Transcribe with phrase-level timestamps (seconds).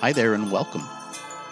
[0.00, 0.82] Hi there and welcome.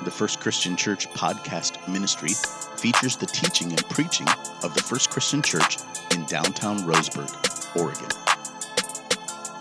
[0.04, 2.28] The First Christian Church podcast ministry
[2.76, 4.28] features the teaching and preaching
[4.62, 5.78] of the First Christian Church
[6.14, 7.32] in downtown Roseburg,
[7.74, 8.10] Oregon.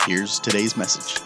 [0.06, 1.22] Here's today's message.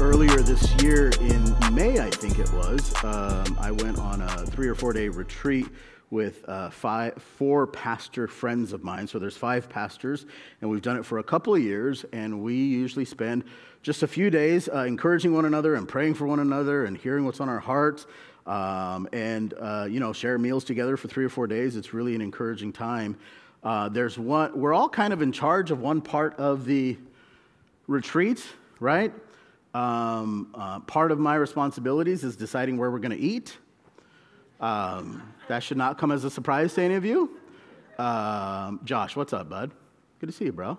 [0.00, 4.66] Earlier this year in May, I think it was, um, I went on a three
[4.66, 5.68] or four day retreat
[6.12, 9.06] with uh, five, four pastor friends of mine.
[9.06, 10.26] So there's five pastors,
[10.60, 13.44] and we've done it for a couple of years, and we usually spend
[13.82, 17.24] just a few days uh, encouraging one another and praying for one another and hearing
[17.24, 18.06] what's on our hearts.
[18.46, 21.76] Um, and uh, you know, share meals together for three or four days.
[21.76, 23.16] It's really an encouraging time.
[23.62, 24.58] Uh, there's one.
[24.58, 26.98] We're all kind of in charge of one part of the
[27.86, 28.44] retreat,
[28.80, 29.14] right?
[29.72, 33.56] Um, uh, part of my responsibilities is deciding where we're going to eat.
[34.62, 37.36] Um, that should not come as a surprise to any of you.
[37.98, 39.72] Um, Josh, what's up, bud?
[40.20, 40.78] Good to see you, bro.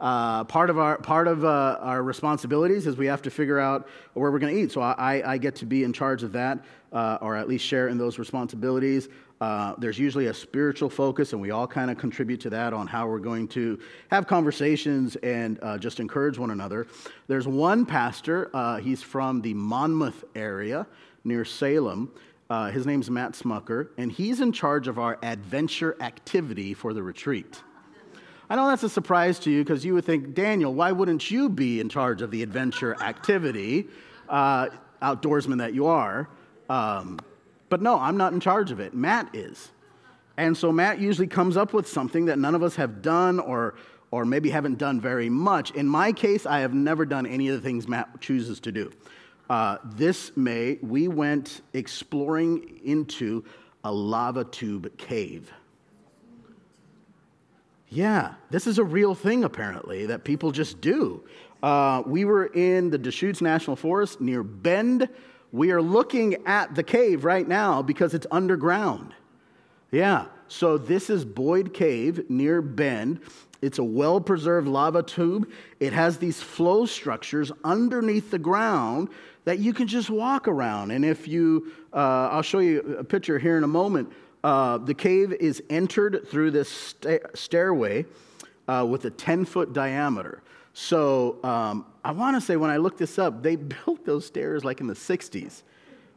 [0.00, 3.86] Uh, part of our part of uh, our responsibilities is we have to figure out
[4.14, 4.72] where we're going to eat.
[4.72, 6.58] So I, I, get to be in charge of that,
[6.92, 9.08] uh, or at least share in those responsibilities.
[9.40, 12.88] Uh, there's usually a spiritual focus, and we all kind of contribute to that on
[12.88, 13.78] how we're going to
[14.10, 16.88] have conversations and uh, just encourage one another.
[17.28, 18.50] There's one pastor.
[18.52, 20.84] Uh, he's from the Monmouth area
[21.24, 22.10] near Salem.
[22.52, 27.02] Uh, his name's Matt Smucker, and he's in charge of our adventure activity for the
[27.02, 27.62] retreat.
[28.50, 31.48] I know that's a surprise to you because you would think, Daniel, why wouldn't you
[31.48, 33.88] be in charge of the adventure activity,
[34.28, 34.68] uh,
[35.00, 36.28] outdoorsman that you are?
[36.68, 37.18] Um,
[37.70, 38.92] but no, I'm not in charge of it.
[38.92, 39.70] Matt is.
[40.36, 43.76] And so Matt usually comes up with something that none of us have done or,
[44.10, 45.70] or maybe haven't done very much.
[45.70, 48.92] In my case, I have never done any of the things Matt chooses to do.
[49.50, 53.44] Uh, this May, we went exploring into
[53.84, 55.52] a lava tube cave.
[57.88, 61.22] Yeah, this is a real thing apparently that people just do.
[61.62, 65.08] Uh, we were in the Deschutes National Forest near Bend.
[65.52, 69.14] We are looking at the cave right now because it's underground.
[69.90, 73.20] Yeah, so this is Boyd Cave near Bend.
[73.60, 75.50] It's a well preserved lava tube.
[75.78, 79.08] It has these flow structures underneath the ground
[79.44, 80.90] that you can just walk around.
[80.90, 84.12] And if you, uh, I'll show you a picture here in a moment.
[84.44, 88.06] Uh, the cave is entered through this sta- stairway
[88.68, 90.42] uh, with a 10 foot diameter.
[90.74, 94.64] So um, I want to say when I looked this up, they built those stairs
[94.64, 95.62] like in the 60s,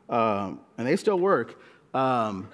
[0.09, 1.59] um, and they still work.
[1.93, 2.49] Um,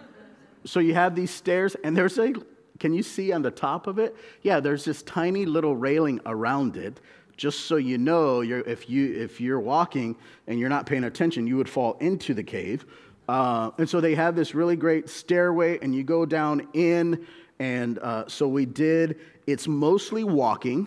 [0.65, 2.33] so you have these stairs, and there's a,
[2.79, 4.15] can you see on the top of it?
[4.41, 6.99] Yeah, there's this tiny little railing around it
[7.41, 10.15] just so you know, if, you, if you're walking
[10.45, 12.85] and you're not paying attention, you would fall into the cave.
[13.27, 17.25] Uh, and so they have this really great stairway, and you go down in.
[17.57, 20.85] And uh, so we did, it's mostly walking.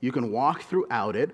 [0.00, 1.32] You can walk throughout it.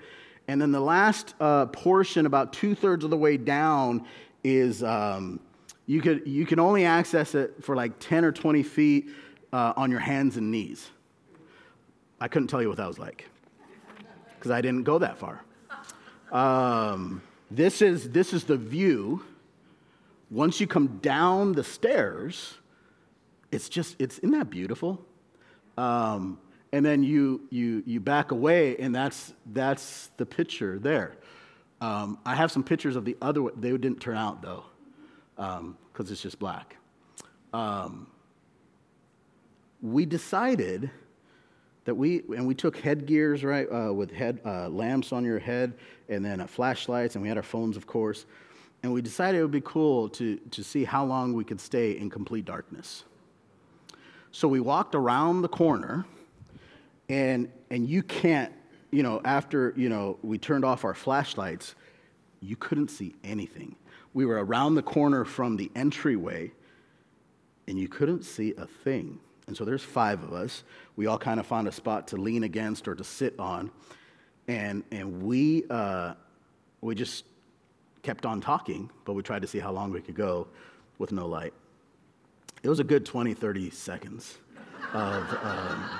[0.49, 4.05] And then the last uh, portion, about two thirds of the way down,
[4.43, 5.39] is um,
[5.87, 9.11] you, could, you can only access it for like 10 or 20 feet
[9.53, 10.91] uh, on your hands and knees.
[12.21, 13.29] I couldn't tell you what that was like
[14.39, 15.43] because I didn't go that far.
[16.33, 19.25] Um, this, is, this is the view.
[20.31, 22.55] Once you come down the stairs,
[23.53, 25.05] it's just, it's, isn't that beautiful?
[25.79, 26.39] Um,
[26.73, 31.17] and then you, you, you back away, and that's, that's the picture there.
[31.81, 33.53] Um, I have some pictures of the other one.
[33.57, 34.65] They didn't turn out, though,
[35.37, 36.77] because um, it's just black.
[37.53, 38.09] Um,
[39.83, 40.91] we decided
[41.87, 45.73] that we and we took headgears right uh, with head uh, lamps on your head
[46.09, 48.27] and then uh, flashlights and we had our phones of course.
[48.83, 51.97] And we decided it would be cool to, to see how long we could stay
[51.97, 53.05] in complete darkness.
[54.31, 56.05] So we walked around the corner
[57.09, 58.53] and and you can't
[58.91, 61.77] you know after you know we turned off our flashlights
[62.41, 63.77] you couldn't see anything.
[64.13, 66.51] We were around the corner from the entryway
[67.69, 70.65] and you couldn't see a thing and so there's five of us.
[70.97, 73.71] We all kind of found a spot to lean against or to sit on.
[74.49, 76.15] And, and we, uh,
[76.81, 77.25] we just
[78.03, 80.49] kept on talking, but we tried to see how long we could go
[80.99, 81.53] with no light.
[82.63, 84.39] It was a good 20, 30 seconds
[84.93, 85.23] of.
[85.43, 85.91] Um,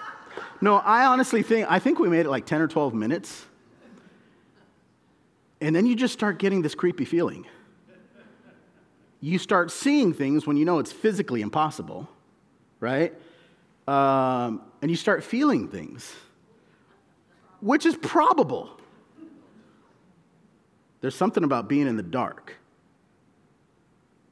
[0.60, 3.46] no, I honestly think, I think we made it like 10 or 12 minutes.
[5.62, 7.46] And then you just start getting this creepy feeling.
[9.20, 12.08] You start seeing things when you know it's physically impossible
[12.82, 13.14] right?
[13.86, 16.12] Um, and you start feeling things,
[17.60, 18.70] which is probable.
[21.00, 22.56] There's something about being in the dark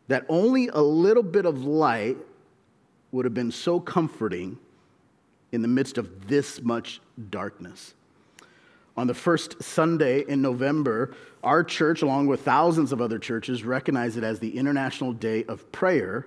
[0.08, 2.16] that only a little bit of light
[3.12, 4.58] would have been so comforting
[5.52, 7.00] in the midst of this much
[7.30, 7.94] darkness.
[8.96, 11.14] On the first Sunday in November,
[11.44, 15.70] our church, along with thousands of other churches, recognized it as the International Day of
[15.70, 16.26] Prayer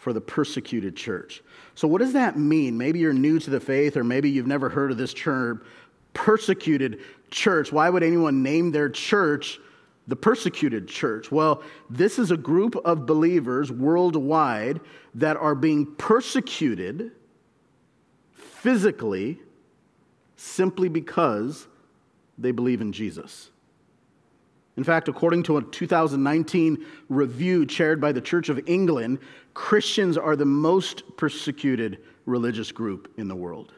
[0.00, 1.42] for the Persecuted Church.
[1.74, 2.78] So, what does that mean?
[2.78, 5.62] Maybe you're new to the faith, or maybe you've never heard of this term,
[6.14, 7.00] persecuted
[7.30, 7.70] church.
[7.70, 9.60] Why would anyone name their church
[10.08, 11.30] the persecuted church?
[11.30, 14.80] Well, this is a group of believers worldwide
[15.14, 17.12] that are being persecuted
[18.32, 19.38] physically
[20.36, 21.68] simply because
[22.38, 23.50] they believe in Jesus.
[24.80, 29.18] In fact, according to a 2019 review chaired by the Church of England,
[29.52, 33.74] Christians are the most persecuted religious group in the world.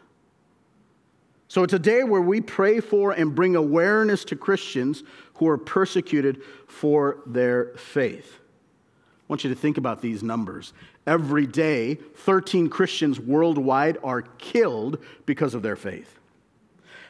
[1.49, 5.03] So it's a day where we pray for and bring awareness to Christians
[5.35, 8.39] who are persecuted for their faith.
[8.39, 10.73] I want you to think about these numbers.
[11.05, 16.21] Every day, 13 Christians worldwide are killed because of their faith.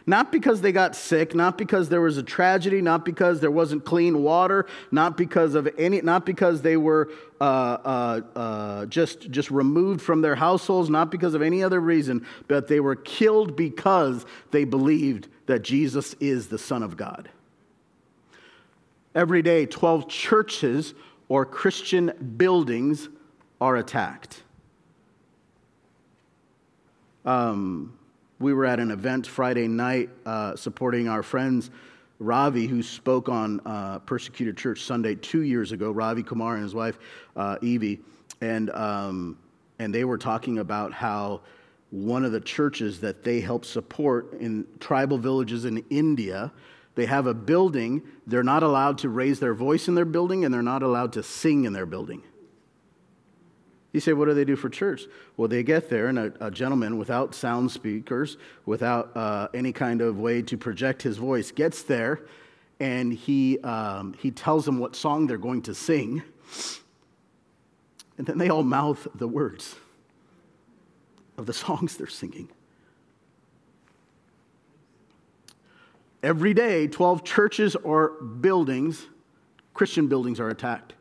[0.06, 3.84] Not because they got sick, not because there was a tragedy, not because there wasn't
[3.84, 7.10] clean water, not because of any, not because they were
[7.40, 12.26] uh, uh, uh, just just removed from their households, not because of any other reason,
[12.48, 17.28] but they were killed because they believed that Jesus is the Son of God.
[19.14, 20.94] Every day, 12 churches
[21.28, 23.08] or Christian buildings
[23.60, 24.42] are attacked.
[27.24, 27.96] Um,
[28.42, 31.70] we were at an event Friday night uh, supporting our friends
[32.18, 36.74] Ravi, who spoke on uh, Persecuted Church Sunday two years ago, Ravi Kumar and his
[36.74, 36.98] wife
[37.36, 38.00] uh, Evie,
[38.40, 39.38] and, um,
[39.78, 41.40] and they were talking about how
[41.90, 46.52] one of the churches that they help support in tribal villages in India,
[46.94, 48.02] they have a building.
[48.26, 51.22] They're not allowed to raise their voice in their building, and they're not allowed to
[51.22, 52.22] sing in their building.
[53.92, 55.02] You say, what do they do for church?
[55.36, 60.00] Well, they get there, and a, a gentleman without sound speakers, without uh, any kind
[60.00, 62.20] of way to project his voice, gets there
[62.82, 66.20] and he, um, he tells them what song they're going to sing.
[68.18, 69.76] And then they all mouth the words
[71.38, 72.48] of the songs they're singing.
[76.24, 79.06] Every day, 12 churches or buildings,
[79.74, 80.94] Christian buildings, are attacked.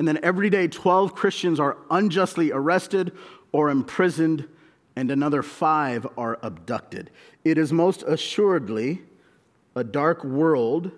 [0.00, 3.12] And then every day, 12 Christians are unjustly arrested
[3.52, 4.48] or imprisoned,
[4.96, 7.10] and another five are abducted.
[7.44, 9.02] It is most assuredly
[9.76, 10.90] a dark world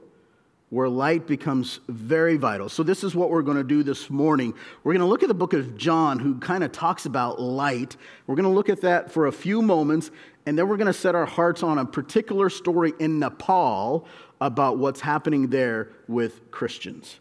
[0.70, 2.68] where light becomes very vital.
[2.68, 4.54] So, this is what we're going to do this morning.
[4.84, 7.96] We're going to look at the book of John, who kind of talks about light.
[8.28, 10.12] We're going to look at that for a few moments,
[10.46, 14.06] and then we're going to set our hearts on a particular story in Nepal
[14.40, 17.18] about what's happening there with Christians.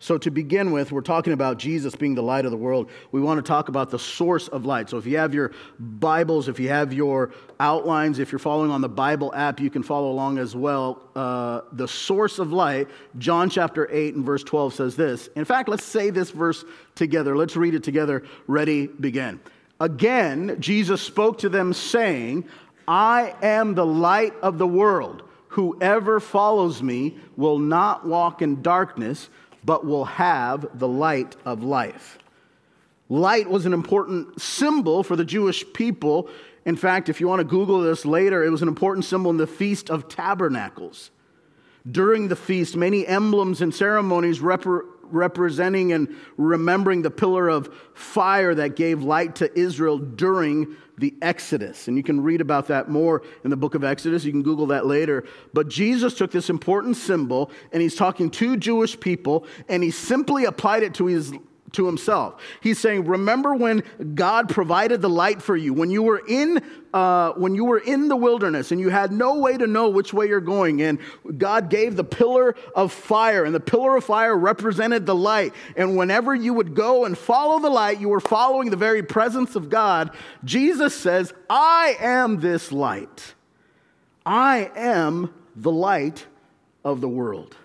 [0.00, 2.88] So, to begin with, we're talking about Jesus being the light of the world.
[3.10, 4.88] We want to talk about the source of light.
[4.88, 5.50] So, if you have your
[5.80, 9.82] Bibles, if you have your outlines, if you're following on the Bible app, you can
[9.82, 11.02] follow along as well.
[11.16, 12.86] Uh, the source of light,
[13.18, 15.28] John chapter 8 and verse 12 says this.
[15.34, 16.64] In fact, let's say this verse
[16.94, 17.36] together.
[17.36, 18.24] Let's read it together.
[18.46, 19.40] Ready, begin.
[19.80, 22.44] Again, Jesus spoke to them, saying,
[22.86, 25.24] I am the light of the world.
[25.48, 29.28] Whoever follows me will not walk in darkness
[29.64, 32.18] but will have the light of life.
[33.08, 36.28] Light was an important symbol for the Jewish people.
[36.66, 39.38] In fact, if you want to Google this later, it was an important symbol in
[39.38, 41.10] the Feast of Tabernacles.
[41.90, 44.40] During the feast, many emblems and ceremonies
[45.10, 51.88] representing and remembering the pillar of fire that gave light to Israel during the Exodus.
[51.88, 54.24] And you can read about that more in the book of Exodus.
[54.24, 55.24] You can Google that later.
[55.52, 60.44] But Jesus took this important symbol and he's talking to Jewish people and he simply
[60.44, 61.32] applied it to his
[61.72, 62.40] to himself.
[62.60, 63.82] He's saying, "Remember when
[64.14, 66.62] God provided the light for you when you were in
[66.94, 70.12] uh, when you were in the wilderness and you had no way to know which
[70.12, 70.98] way you're going, and
[71.36, 75.52] God gave the pillar of fire, and the pillar of fire represented the light.
[75.76, 79.56] And whenever you would go and follow the light, you were following the very presence
[79.56, 80.10] of God.
[80.44, 83.34] Jesus says, "I am this light.
[84.24, 86.26] I am the light
[86.84, 87.56] of the world."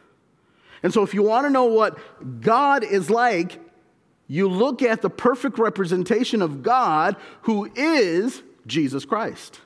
[0.84, 1.98] And so, if you want to know what
[2.42, 3.60] God is like,
[4.28, 9.60] you look at the perfect representation of God who is Jesus Christ.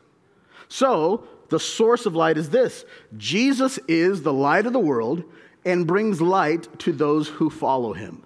[0.68, 2.86] So, the source of light is this
[3.18, 5.24] Jesus is the light of the world
[5.66, 8.24] and brings light to those who follow him.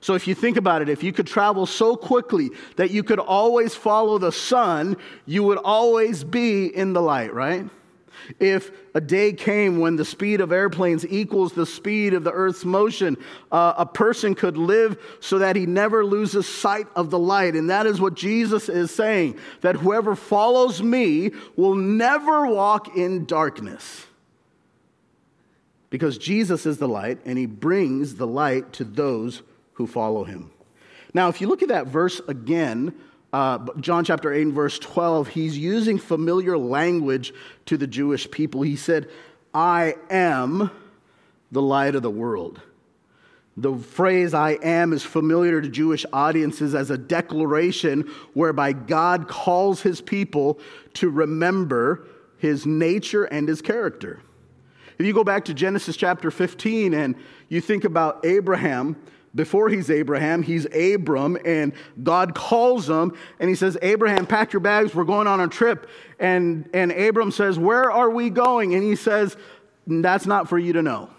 [0.00, 3.20] So, if you think about it, if you could travel so quickly that you could
[3.20, 7.64] always follow the sun, you would always be in the light, right?
[8.38, 12.64] If a day came when the speed of airplanes equals the speed of the earth's
[12.64, 13.16] motion,
[13.50, 17.54] uh, a person could live so that he never loses sight of the light.
[17.54, 23.24] And that is what Jesus is saying that whoever follows me will never walk in
[23.26, 24.06] darkness.
[25.92, 29.42] because Jesus is the light and he brings the light to those
[29.74, 30.50] who follow him.
[31.12, 32.94] Now, if you look at that verse again,
[33.32, 37.32] uh, John chapter 8 and verse 12, he's using familiar language
[37.66, 38.62] to the Jewish people.
[38.62, 39.08] He said,
[39.54, 40.70] I am
[41.50, 42.60] the light of the world.
[43.56, 49.82] The phrase I am is familiar to Jewish audiences as a declaration whereby God calls
[49.82, 50.58] his people
[50.94, 52.06] to remember
[52.38, 54.20] his nature and his character.
[54.98, 57.14] If you go back to Genesis chapter 15 and
[57.48, 58.96] you think about Abraham,
[59.34, 61.72] before he's Abraham, he's Abram, and
[62.02, 65.88] God calls him and he says, Abraham, pack your bags, we're going on a trip.
[66.18, 68.74] And, and Abram says, Where are we going?
[68.74, 69.36] And he says,
[69.86, 71.10] That's not for you to know.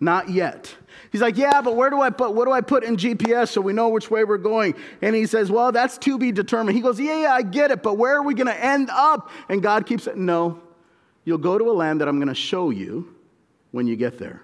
[0.00, 0.74] Not yet.
[1.12, 3.60] He's like, yeah, but where do I put, what do I put in GPS so
[3.60, 4.74] we know which way we're going?
[5.00, 6.74] And he says, well, that's to be determined.
[6.74, 9.30] He goes, yeah, yeah, I get it, but where are we to end up?
[9.48, 10.60] And God keeps saying, no,
[11.24, 13.14] you'll go to a land that I'm to show you
[13.70, 14.42] when you get there.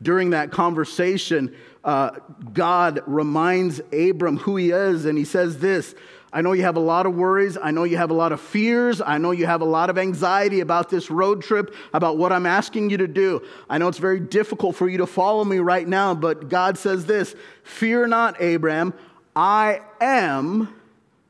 [0.00, 2.10] During that conversation, uh,
[2.52, 5.94] God reminds Abram who he is, and he says this
[6.32, 7.58] I know you have a lot of worries.
[7.60, 9.00] I know you have a lot of fears.
[9.00, 12.46] I know you have a lot of anxiety about this road trip, about what I'm
[12.46, 13.42] asking you to do.
[13.68, 17.06] I know it's very difficult for you to follow me right now, but God says
[17.06, 17.34] this
[17.64, 18.94] Fear not, Abram,
[19.34, 20.72] I am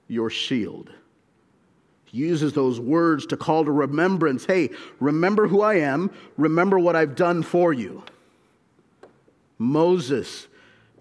[0.06, 0.90] your shield.
[2.04, 4.44] He uses those words to call to remembrance.
[4.44, 8.02] Hey, remember who I am, remember what I've done for you.
[9.60, 10.48] Moses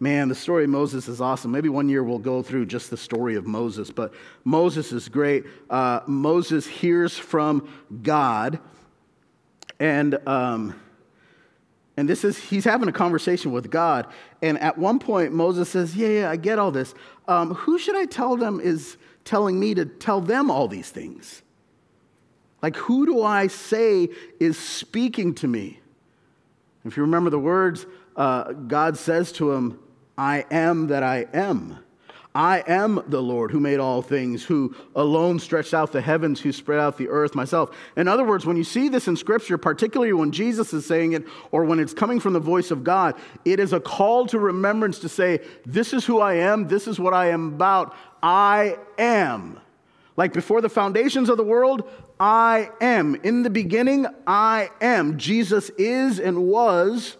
[0.02, 1.52] Man, the story of Moses is awesome.
[1.52, 4.14] Maybe one year we'll go through just the story of Moses, but
[4.46, 5.44] Moses is great.
[5.70, 7.68] Uh, Moses hears from
[8.02, 8.60] God,
[9.78, 10.80] and um,
[11.98, 14.08] and this is he's having a conversation with God.
[14.42, 16.94] And at one point, Moses says, "Yeah, yeah, I get all this.
[17.28, 21.42] Um, who should I tell them is telling me to tell them all these things?
[22.62, 24.08] Like, who do I say
[24.40, 25.82] is speaking to me?"
[26.86, 27.86] If you remember the words,
[28.20, 29.80] uh, God says to him,
[30.18, 31.80] I am that I am.
[32.36, 36.52] I am the Lord who made all things, who alone stretched out the heavens, who
[36.52, 37.76] spread out the earth myself.
[37.96, 41.26] In other words, when you see this in Scripture, particularly when Jesus is saying it
[41.52, 45.00] or when it's coming from the voice of God, it is a call to remembrance
[45.00, 47.96] to say, This is who I am, this is what I am about.
[48.22, 49.60] I am.
[50.16, 53.16] Like before the foundations of the world, I am.
[53.16, 55.18] In the beginning, I am.
[55.18, 57.16] Jesus is and was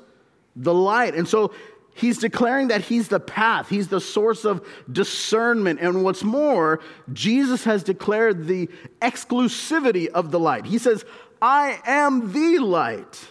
[0.60, 1.16] the light.
[1.16, 1.52] And so
[2.00, 5.82] He's declaring that he's the path, he's the source of discernment.
[5.82, 6.80] And what's more,
[7.12, 8.70] Jesus has declared the
[9.02, 10.66] exclusivity of the light.
[10.66, 11.04] He says,
[11.42, 13.28] I am the light.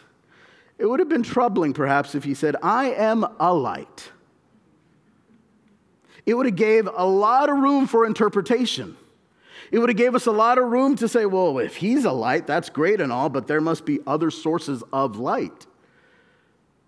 [0.77, 4.13] It would have been troubling, perhaps, if he said, I am a light.
[6.27, 8.99] It would have gave a lot of room for interpretation.
[9.73, 12.13] It would have gave us a lot of room to say, well, if he's a
[12.13, 15.67] light, that's great and all, but there must be other sources of light.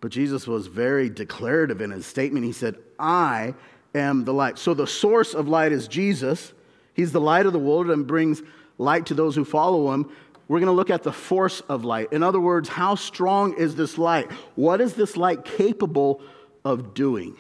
[0.01, 2.47] But Jesus was very declarative in his statement.
[2.47, 3.55] He said, I
[3.95, 4.59] am the light.
[4.59, 6.53] So the source of light is Jesus.
[6.95, 8.43] He's the light of the world and brings
[8.79, 10.11] light to those who follow him.
[10.49, 12.13] We're going to look at the force of light.
[12.13, 14.31] In other words, how strong is this light?
[14.57, 16.23] What is this light capable
[16.65, 17.37] of doing?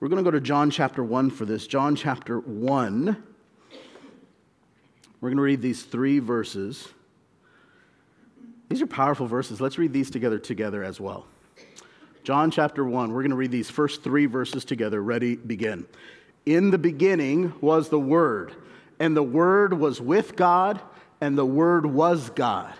[0.00, 1.66] We're going to go to John chapter 1 for this.
[1.66, 3.22] John chapter 1.
[5.20, 6.88] We're going to read these three verses.
[8.68, 9.60] These are powerful verses.
[9.60, 11.26] Let's read these together together as well.
[12.26, 13.12] John chapter 1.
[13.12, 15.00] We're going to read these first three verses together.
[15.00, 15.86] Ready, begin.
[16.44, 18.52] In the beginning was the Word,
[18.98, 20.80] and the Word was with God,
[21.20, 22.74] and the Word was God.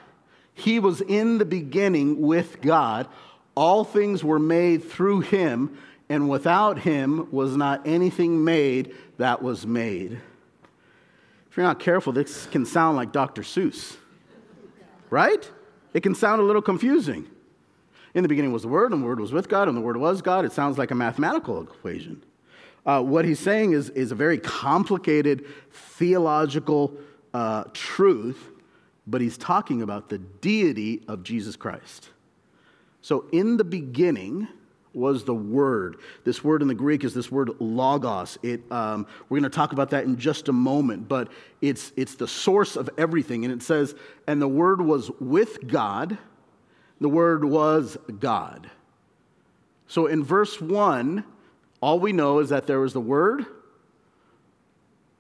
[0.53, 3.07] He was in the beginning with God.
[3.55, 9.65] All things were made through him, and without him was not anything made that was
[9.65, 10.21] made.
[11.49, 13.43] If you're not careful, this can sound like Dr.
[13.43, 13.97] Seuss,
[15.09, 15.49] right?
[15.95, 17.29] It can sound a little confusing.
[18.17, 19.99] In the beginning was the Word, and the Word was with God, and the Word
[19.99, 20.47] was God.
[20.47, 22.25] It sounds like a mathematical equation.
[22.87, 26.95] Uh, what he's saying is, is a very complicated theological
[27.35, 28.53] uh, truth,
[29.07, 32.09] but he's talking about the deity of Jesus Christ.
[33.03, 34.49] So, in the beginning
[34.95, 35.99] was the Word.
[36.25, 38.39] This word in the Greek is this word logos.
[38.43, 41.29] It, um, we're going to talk about that in just a moment, but
[41.61, 43.45] it's, it's the source of everything.
[43.45, 43.95] And it says,
[44.27, 46.17] and the Word was with God
[47.01, 48.71] the Word was God.
[49.87, 51.25] So in verse 1,
[51.81, 53.47] all we know is that there was the Word.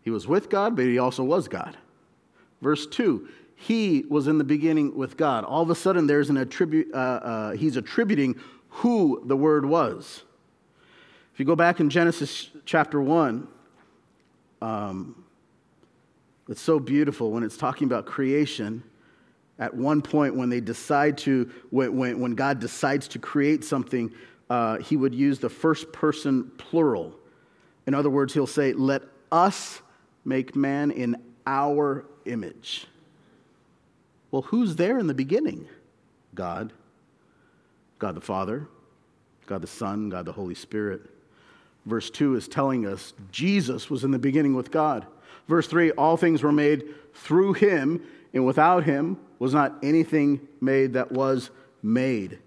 [0.02, 1.76] He was with God, but he also was God.
[2.62, 5.44] Verse 2, he was in the beginning with God.
[5.44, 8.36] All of a sudden, there's an attribute, uh, uh, he's attributing
[8.68, 10.22] who the Word was.
[11.32, 13.46] If you go back in Genesis chapter 1,
[14.62, 15.24] um,
[16.48, 18.82] it's so beautiful when it's talking about creation
[19.58, 24.12] At one point, when they decide to, when, when, when God decides to create something,
[24.50, 27.14] uh, he would use the first person plural.
[27.86, 29.80] In other words, he'll say, Let us
[30.24, 32.86] make man in our image.
[34.30, 35.68] Well, who's there in the beginning?
[36.34, 36.72] God.
[37.98, 38.68] God the Father,
[39.46, 41.02] God the Son, God the Holy Spirit.
[41.86, 45.06] Verse 2 is telling us Jesus was in the beginning with God.
[45.48, 46.84] Verse 3 all things were made
[47.14, 48.02] through him,
[48.36, 51.50] and without him was not anything made that was
[51.82, 52.38] made.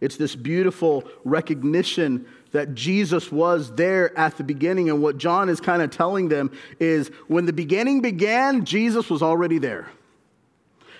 [0.00, 4.90] It's this beautiful recognition that Jesus was there at the beginning.
[4.90, 9.22] And what John is kind of telling them is when the beginning began, Jesus was
[9.22, 9.88] already there.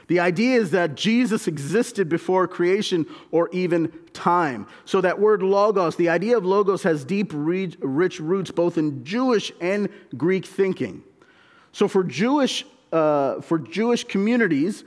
[0.09, 4.67] The idea is that Jesus existed before creation or even time.
[4.87, 9.53] So, that word logos, the idea of logos has deep, rich roots both in Jewish
[9.61, 11.05] and Greek thinking.
[11.73, 14.85] So, for Jewish, uh, for Jewish communities,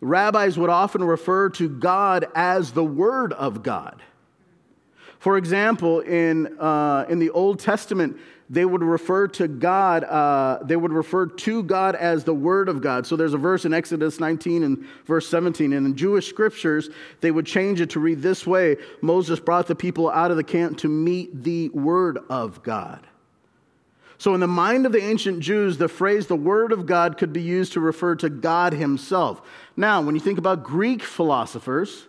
[0.00, 4.02] rabbis would often refer to God as the Word of God.
[5.18, 8.18] For example, in, uh, in the Old Testament,
[8.50, 12.82] they would refer to God, uh, they would refer to God as the Word of
[12.82, 13.06] God.
[13.06, 15.72] So there's a verse in Exodus 19 and verse 17.
[15.72, 16.90] And in Jewish scriptures,
[17.20, 20.44] they would change it to read this way Moses brought the people out of the
[20.44, 23.06] camp to meet the Word of God.
[24.22, 27.32] So, in the mind of the ancient Jews, the phrase the Word of God could
[27.32, 29.42] be used to refer to God Himself.
[29.76, 32.06] Now, when you think about Greek philosophers,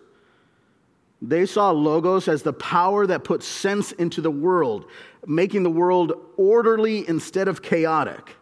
[1.24, 4.86] they saw logos as the power that puts sense into the world,
[5.26, 8.36] making the world orderly instead of chaotic.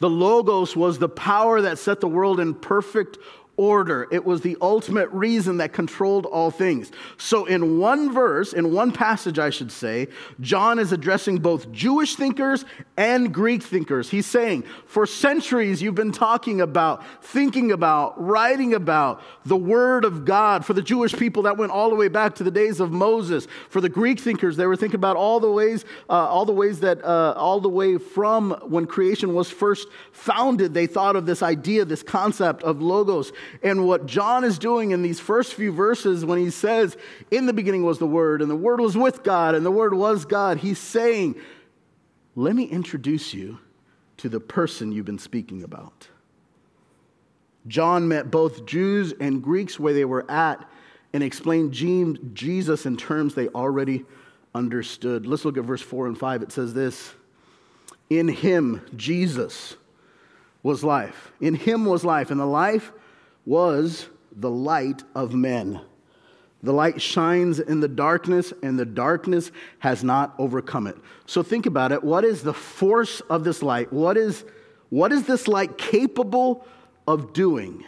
[0.00, 3.16] The logos was the power that set the world in perfect
[3.60, 4.08] order.
[4.10, 6.90] It was the ultimate reason that controlled all things.
[7.18, 10.08] So, in one verse, in one passage, I should say,
[10.40, 12.64] John is addressing both Jewish thinkers
[12.96, 14.08] and Greek thinkers.
[14.08, 20.24] He's saying, for centuries, you've been talking about, thinking about, writing about the Word of
[20.24, 20.64] God.
[20.64, 23.46] For the Jewish people, that went all the way back to the days of Moses.
[23.68, 26.80] For the Greek thinkers, they were thinking about all the ways, uh, all the ways
[26.80, 31.42] that, uh, all the way from when creation was first founded, they thought of this
[31.42, 33.32] idea, this concept of logos.
[33.62, 36.96] And what John is doing in these first few verses when he says,
[37.30, 39.94] In the beginning was the Word, and the Word was with God, and the Word
[39.94, 41.36] was God, he's saying,
[42.36, 43.58] Let me introduce you
[44.18, 46.08] to the person you've been speaking about.
[47.66, 50.68] John met both Jews and Greeks where they were at
[51.12, 54.04] and explained Jesus in terms they already
[54.54, 55.26] understood.
[55.26, 56.42] Let's look at verse 4 and 5.
[56.42, 57.14] It says this
[58.08, 59.76] In him, Jesus,
[60.62, 61.32] was life.
[61.40, 62.92] In him was life, and the life
[63.44, 65.80] was the light of men.
[66.62, 70.96] The light shines in the darkness, and the darkness has not overcome it.
[71.26, 72.04] So think about it.
[72.04, 73.92] What is the force of this light?
[73.92, 74.44] What is,
[74.90, 76.66] what is this light capable
[77.06, 77.84] of doing?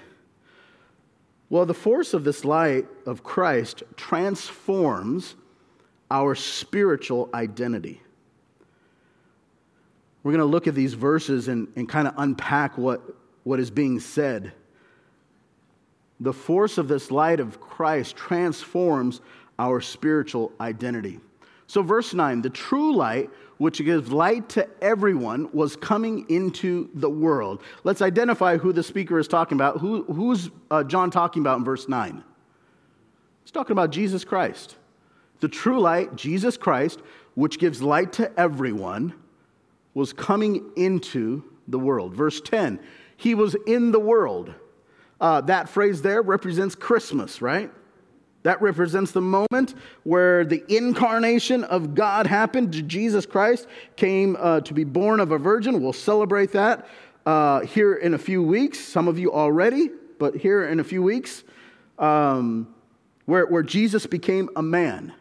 [1.50, 5.34] Well, the force of this light of Christ transforms
[6.10, 8.00] our spiritual identity.
[10.22, 13.02] We're going to look at these verses and, and kind of unpack what,
[13.44, 14.52] what is being said
[16.22, 19.20] the force of this light of Christ transforms
[19.58, 21.18] our spiritual identity.
[21.66, 27.10] So, verse 9 the true light, which gives light to everyone, was coming into the
[27.10, 27.62] world.
[27.82, 29.78] Let's identify who the speaker is talking about.
[29.78, 32.22] Who, who's uh, John talking about in verse 9?
[33.42, 34.76] He's talking about Jesus Christ.
[35.40, 37.00] The true light, Jesus Christ,
[37.34, 39.14] which gives light to everyone,
[39.94, 42.14] was coming into the world.
[42.14, 42.78] Verse 10
[43.16, 44.54] He was in the world
[45.22, 47.70] uh, that phrase there represents Christmas, right?
[48.42, 52.88] That represents the moment where the incarnation of God happened.
[52.88, 55.80] Jesus Christ came uh, to be born of a virgin.
[55.80, 56.88] We'll celebrate that
[57.24, 58.80] uh, here in a few weeks.
[58.80, 61.44] Some of you already, but here in a few weeks,
[62.00, 62.74] um,
[63.26, 65.14] where, where Jesus became a man.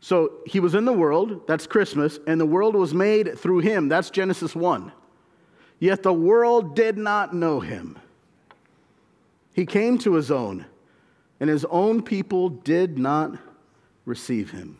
[0.00, 3.90] So he was in the world, that's Christmas, and the world was made through him,
[3.90, 4.90] that's Genesis 1.
[5.80, 7.98] Yet the world did not know him.
[9.56, 10.66] He came to his own,
[11.40, 13.38] and his own people did not
[14.04, 14.76] receive him.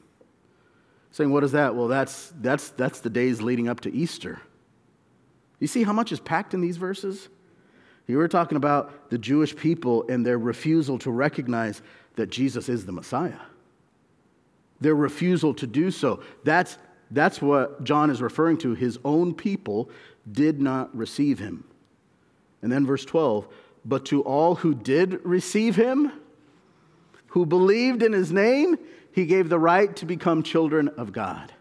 [1.12, 1.74] Saying, what is that?
[1.74, 4.38] Well, that's, that's, that's the days leading up to Easter.
[5.60, 7.30] You see how much is packed in these verses?
[8.06, 11.80] You were talking about the Jewish people and their refusal to recognize
[12.16, 13.40] that Jesus is the Messiah.
[14.82, 16.22] Their refusal to do so.
[16.44, 16.76] That's,
[17.10, 18.74] that's what John is referring to.
[18.74, 19.88] His own people
[20.30, 21.64] did not receive him.
[22.60, 23.48] And then verse 12
[23.86, 26.12] but to all who did receive him,
[27.28, 28.76] who believed in his name,
[29.12, 31.52] he gave the right to become children of God,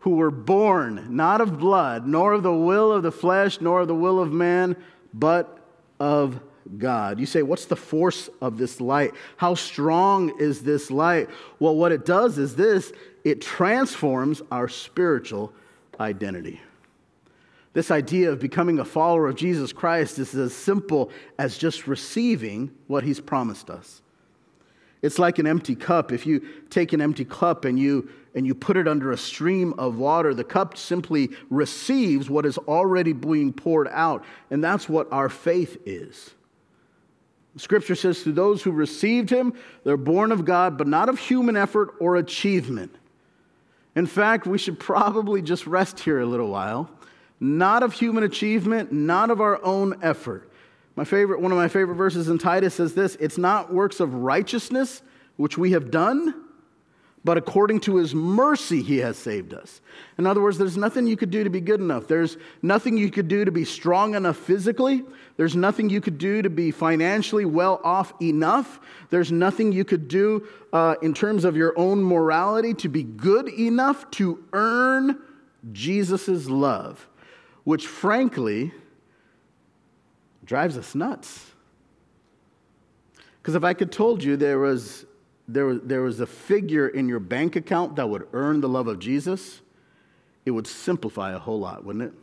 [0.00, 3.88] who were born not of blood, nor of the will of the flesh, nor of
[3.88, 4.76] the will of man,
[5.14, 5.58] but
[6.00, 6.40] of
[6.78, 7.20] God.
[7.20, 9.12] You say, what's the force of this light?
[9.36, 11.30] How strong is this light?
[11.60, 12.92] Well, what it does is this
[13.24, 15.52] it transforms our spiritual
[16.00, 16.60] identity.
[17.76, 22.70] This idea of becoming a follower of Jesus Christ is as simple as just receiving
[22.86, 24.00] what he's promised us.
[25.02, 26.10] It's like an empty cup.
[26.10, 29.74] If you take an empty cup and you and you put it under a stream
[29.74, 34.24] of water, the cup simply receives what is already being poured out.
[34.50, 36.30] And that's what our faith is.
[37.58, 39.52] Scripture says, To those who received him,
[39.84, 42.96] they're born of God, but not of human effort or achievement.
[43.94, 46.90] In fact, we should probably just rest here a little while.
[47.38, 50.50] Not of human achievement, not of our own effort.
[50.94, 54.14] My favorite, one of my favorite verses in Titus says this it's not works of
[54.14, 55.02] righteousness
[55.36, 56.46] which we have done
[57.26, 59.80] but according to his mercy, he has saved us.
[60.16, 62.06] In other words, there's nothing you could do to be good enough.
[62.06, 65.02] There's nothing you could do to be strong enough physically.
[65.36, 68.78] There's nothing you could do to be financially well off enough.
[69.10, 73.48] There's nothing you could do uh, in terms of your own morality to be good
[73.48, 75.18] enough to earn
[75.72, 77.08] Jesus' love,
[77.66, 78.70] which frankly
[80.44, 81.50] drives us nuts.
[83.42, 85.04] Because if I could told you there was
[85.48, 88.86] there was, there was a figure in your bank account that would earn the love
[88.86, 89.62] of Jesus,
[90.44, 92.14] it would simplify a whole lot, wouldn't it?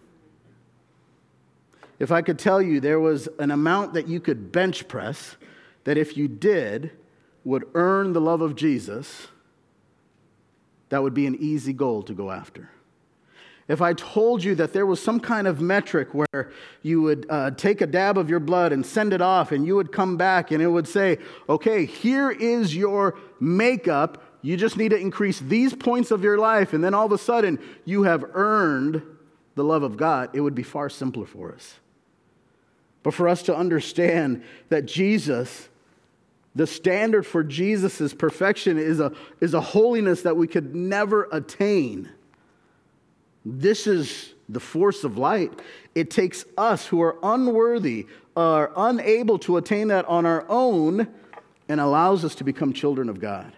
[2.00, 5.36] If I could tell you there was an amount that you could bench press
[5.84, 6.92] that if you did
[7.44, 9.28] would earn the love of Jesus,
[10.88, 12.70] that would be an easy goal to go after
[13.68, 17.52] if I told you that there was some kind of metric where you would uh,
[17.52, 20.52] take a dab of your blood and send it off, and you would come back
[20.52, 24.22] and it would say, okay, here is your makeup.
[24.42, 27.18] You just need to increase these points of your life, and then all of a
[27.18, 29.02] sudden you have earned
[29.56, 31.76] the love of God, it would be far simpler for us.
[33.04, 35.70] But for us to understand that Jesus,
[36.56, 42.10] the standard for Jesus' perfection is a, is a holiness that we could never attain
[43.46, 45.52] this is the force of light.
[45.96, 51.08] It takes us who are unworthy, are unable to attain that on our own,
[51.70, 53.54] and allows us to become children of God.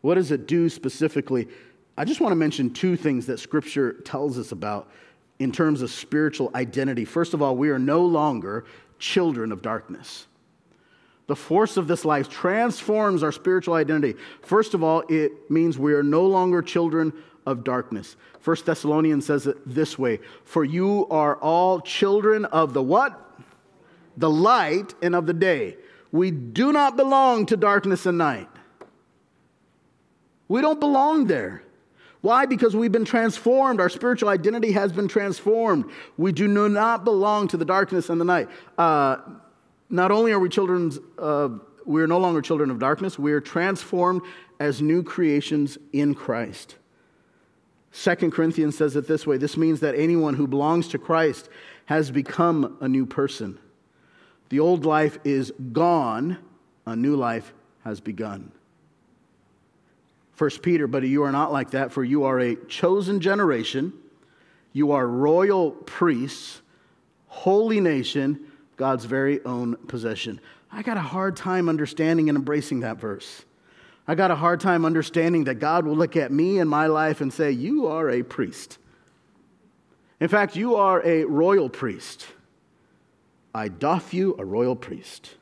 [0.00, 1.48] What does it do specifically?
[1.96, 4.90] I just want to mention two things that Scripture tells us about
[5.38, 7.04] in terms of spiritual identity.
[7.04, 8.64] First of all, we are no longer
[8.98, 10.26] children of darkness.
[11.26, 14.18] The force of this life transforms our spiritual identity.
[14.42, 17.12] First of all, it means we are no longer children
[17.50, 18.16] of darkness.
[18.40, 23.20] First Thessalonians says it this way For you are all children of the what?
[24.16, 25.76] The light and of the day.
[26.12, 28.48] We do not belong to darkness and night.
[30.48, 31.62] We don't belong there.
[32.22, 32.44] Why?
[32.46, 33.80] Because we've been transformed.
[33.80, 35.86] Our spiritual identity has been transformed.
[36.18, 38.48] We do not belong to the darkness and the night.
[38.76, 39.18] Uh,
[39.88, 41.50] not only are we children, uh,
[41.86, 44.22] we are no longer children of darkness, we are transformed
[44.58, 46.76] as new creations in Christ.
[47.92, 51.48] Second Corinthians says it this way this means that anyone who belongs to Christ
[51.86, 53.58] has become a new person.
[54.48, 56.38] The old life is gone,
[56.86, 57.52] a new life
[57.84, 58.52] has begun.
[60.32, 63.92] First Peter, but you are not like that, for you are a chosen generation,
[64.72, 66.62] you are royal priests,
[67.26, 68.40] holy nation,
[68.76, 70.40] God's very own possession.
[70.72, 73.44] I got a hard time understanding and embracing that verse.
[74.10, 77.20] I got a hard time understanding that God will look at me and my life
[77.20, 78.78] and say, You are a priest.
[80.18, 82.26] In fact, you are a royal priest.
[83.54, 85.36] I doff you a royal priest.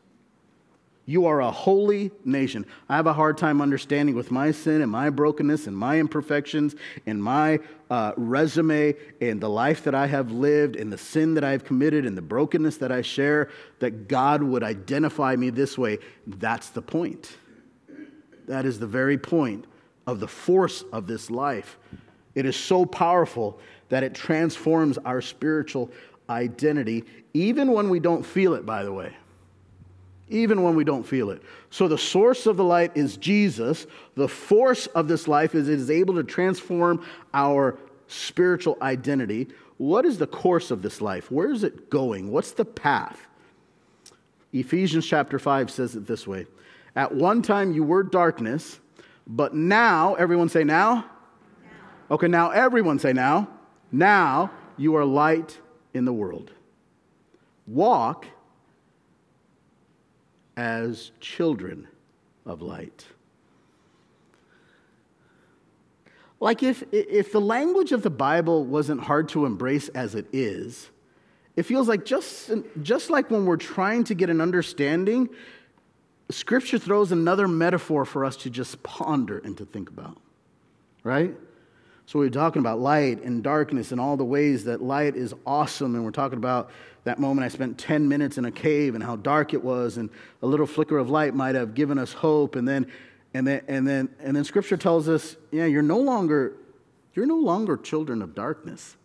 [1.06, 2.66] You are a holy nation.
[2.90, 6.76] I have a hard time understanding with my sin and my brokenness and my imperfections
[7.06, 11.42] and my uh, resume and the life that I have lived and the sin that
[11.42, 15.78] I have committed and the brokenness that I share that God would identify me this
[15.78, 16.00] way.
[16.26, 17.34] That's the point.
[18.48, 19.66] That is the very point
[20.06, 21.78] of the force of this life.
[22.34, 25.90] It is so powerful that it transforms our spiritual
[26.30, 29.14] identity, even when we don't feel it, by the way.
[30.30, 31.42] Even when we don't feel it.
[31.70, 33.86] So, the source of the light is Jesus.
[34.14, 39.48] The force of this life is it is able to transform our spiritual identity.
[39.78, 41.30] What is the course of this life?
[41.30, 42.30] Where is it going?
[42.30, 43.26] What's the path?
[44.52, 46.46] Ephesians chapter 5 says it this way
[46.98, 48.80] at one time you were darkness,
[49.24, 50.94] but now, everyone say now.
[50.96, 51.04] now.
[52.10, 53.48] Okay, now everyone say now.
[53.92, 55.56] Now you are light
[55.94, 56.50] in the world.
[57.68, 58.26] Walk
[60.56, 61.86] as children
[62.44, 63.06] of light.
[66.40, 70.90] Like if, if the language of the Bible wasn't hard to embrace as it is,
[71.54, 72.50] it feels like just,
[72.82, 75.28] just like when we're trying to get an understanding,
[76.30, 80.18] Scripture throws another metaphor for us to just ponder and to think about,
[81.02, 81.34] right?
[82.08, 85.94] So we're talking about light and darkness and all the ways that light is awesome.
[85.94, 86.70] And we're talking about
[87.04, 90.10] that moment I spent 10 minutes in a cave and how dark it was, and
[90.42, 92.56] a little flicker of light might have given us hope.
[92.56, 92.90] And then,
[93.34, 96.54] and then, and then, and then Scripture tells us, yeah, you're no longer,
[97.14, 98.96] you're no longer children of darkness.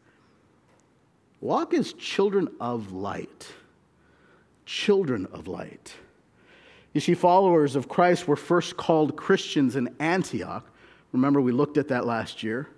[1.41, 3.49] Walk as children of light.
[4.65, 5.93] Children of light.
[6.93, 10.65] You see, followers of Christ were first called Christians in Antioch.
[11.12, 12.69] Remember, we looked at that last year.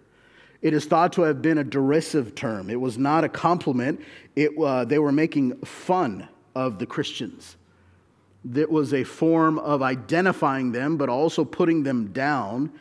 [0.61, 2.69] It is thought to have been a derisive term.
[2.69, 4.01] It was not a compliment.
[4.35, 7.57] It, uh, they were making fun of the Christians.
[8.55, 12.71] It was a form of identifying them, but also putting them down.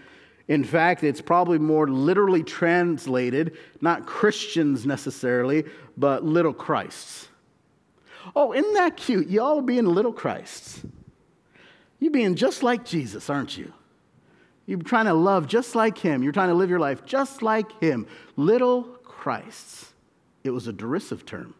[0.47, 5.65] In fact, it's probably more literally translated, not Christians necessarily,
[5.97, 7.29] but little Christs.
[8.37, 9.29] Oh, isn't that cute?
[9.29, 10.83] Y'all being little Christs.
[12.05, 13.73] You being just like Jesus, aren't you?
[14.67, 16.23] You're trying to love just like him.
[16.23, 18.07] You're trying to live your life just like him.
[18.37, 19.91] Little Christs.
[20.43, 21.55] It was a derisive term.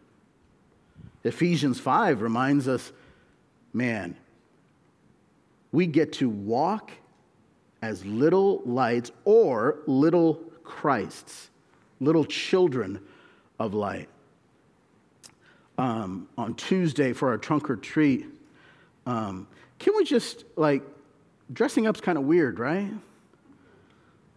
[1.23, 2.91] Ephesians 5 reminds us
[3.73, 4.15] man,
[5.71, 6.91] we get to walk
[7.81, 11.49] as little lights or little Christs,
[11.99, 12.99] little children
[13.57, 14.09] of light.
[15.79, 18.27] Um, on Tuesday for our trunk or treat,
[19.07, 19.47] um,
[19.79, 20.83] can we just like
[21.51, 22.91] dressing up's kind of weird, right?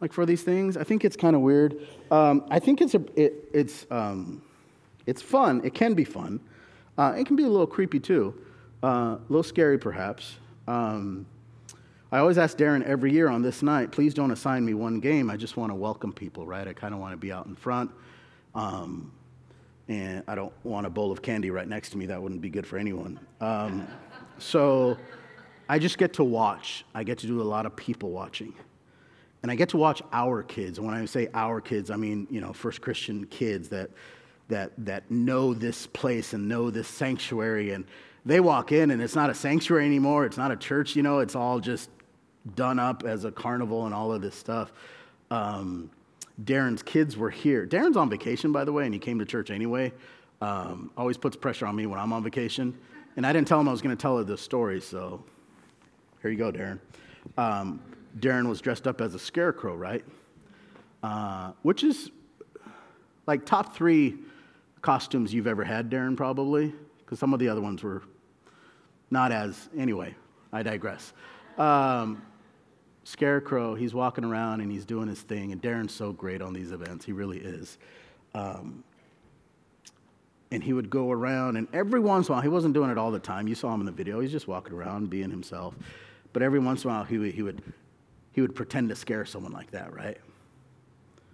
[0.01, 1.87] Like for these things, I think it's kind of weird.
[2.11, 4.43] Um, I think it's a, it, it's um,
[5.07, 5.61] it's fun.
[5.65, 6.41] It can be fun.
[6.97, 8.35] Uh, it can be a little creepy too,
[8.83, 10.37] uh, a little scary perhaps.
[10.67, 11.27] Um,
[12.11, 15.31] I always ask Darren every year on this night, please don't assign me one game.
[15.31, 16.67] I just want to welcome people, right?
[16.67, 17.91] I kind of want to be out in front.
[18.55, 19.13] Um,
[19.89, 22.07] and I don't want a bowl of candy right next to me.
[22.07, 23.21] That wouldn't be good for anyone.
[23.41, 23.87] Um,
[24.39, 24.97] so
[25.69, 26.85] I just get to watch.
[26.95, 28.55] I get to do a lot of people watching.
[29.43, 30.79] And I get to watch our kids.
[30.79, 33.91] And when I say our kids, I mean, you know, first Christian kids that,
[34.49, 37.73] that, that know this place and know this sanctuary.
[37.73, 37.85] And
[38.25, 40.25] they walk in, and it's not a sanctuary anymore.
[40.27, 41.91] It's not a church, you know, it's all just
[42.55, 44.73] done up as a carnival and all of this stuff.
[45.31, 45.91] Um,
[46.43, 47.67] Darren's kids were here.
[47.67, 49.93] Darren's on vacation, by the way, and he came to church anyway.
[50.41, 52.77] Um, always puts pressure on me when I'm on vacation.
[53.17, 55.25] And I didn't tell him I was going to tell her this story, so
[56.23, 56.79] here you go, Darren.
[57.37, 57.81] Um,
[58.19, 60.05] Darren was dressed up as a scarecrow, right?
[61.03, 62.11] Uh, which is
[63.27, 64.17] like top three
[64.83, 68.03] costumes you've ever had, Darren, probably, because some of the other ones were
[69.11, 69.69] not as.
[69.77, 70.15] Anyway,
[70.53, 71.13] I digress.
[71.57, 72.23] Um,
[73.05, 76.73] Scarecrow, he's walking around and he's doing his thing, and Darren's so great on these
[76.73, 77.05] events.
[77.05, 77.79] He really is.
[78.35, 78.85] Um,
[80.51, 82.99] and he would go around, and every once in a while, he wasn't doing it
[82.99, 83.49] all the time.
[83.49, 84.21] You saw him in the video.
[84.21, 85.75] He's just walking around, being himself.
[86.39, 87.61] But every once in a while, he would, he would,
[88.31, 90.17] he would pretend to scare someone like that, right?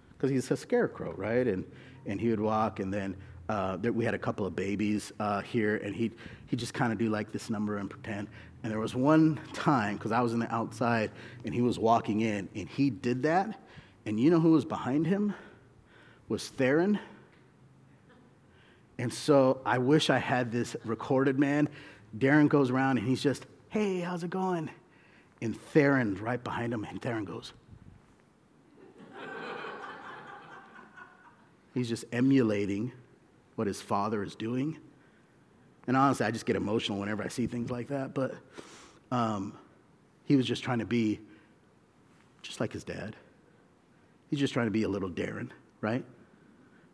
[0.09, 1.45] Because he's a scarecrow, right?
[1.45, 1.63] And,
[2.07, 3.15] and he would walk, and then
[3.47, 6.13] uh, there, we had a couple of babies uh, here, and he'd,
[6.47, 8.29] he'd just kind of do like this number and pretend.
[8.63, 11.11] And there was one time, because I was in the outside,
[11.45, 13.61] and he was walking in, and he did that.
[14.07, 15.35] And you know who was behind him?
[16.29, 16.97] Was Theron.
[18.97, 21.69] And so I wish I had this recorded, man.
[22.17, 24.71] Darren goes around and he's just, hey, how's it going?
[25.41, 27.53] And Theron's right behind him, and Theron goes,
[31.73, 32.93] He's just emulating
[33.55, 34.77] what his father is doing.
[35.87, 38.13] And honestly, I just get emotional whenever I see things like that.
[38.13, 38.33] But
[39.11, 39.57] um,
[40.23, 41.19] he was just trying to be
[42.41, 43.15] just like his dad.
[44.29, 45.49] He's just trying to be a little Darren,
[45.81, 46.03] right?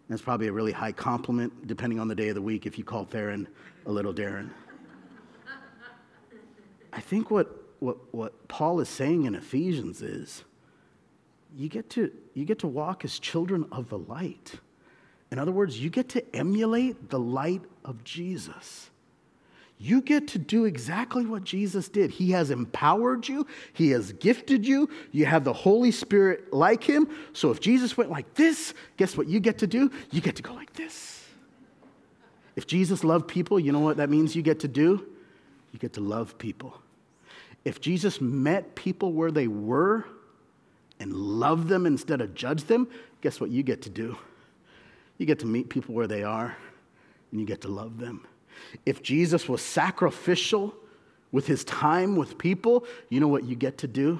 [0.09, 2.83] That's probably a really high compliment, depending on the day of the week, if you
[2.83, 3.47] call Theron
[3.85, 4.49] a little Darren.
[6.91, 10.43] I think what, what, what Paul is saying in Ephesians is
[11.57, 14.53] you get, to, you get to walk as children of the light.
[15.31, 18.91] In other words, you get to emulate the light of Jesus.
[19.79, 22.11] You get to do exactly what Jesus did.
[22.11, 24.87] He has empowered you, He has gifted you.
[25.11, 27.09] You have the Holy Spirit like Him.
[27.33, 29.91] So if Jesus went like this, guess what you get to do?
[30.11, 31.25] You get to go like this.
[32.55, 35.07] If Jesus loved people, you know what that means you get to do?
[35.71, 36.80] You get to love people.
[37.63, 40.05] If Jesus met people where they were
[40.99, 42.87] and loved them instead of judged them,
[43.21, 44.17] guess what you get to do?
[45.17, 46.55] You get to meet people where they are
[47.31, 48.25] and you get to love them.
[48.85, 50.73] If Jesus was sacrificial
[51.31, 54.19] with his time with people, you know what you get to do?